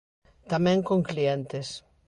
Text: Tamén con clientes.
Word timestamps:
Tamén 0.51 0.79
con 0.87 0.99
clientes. 1.09 1.67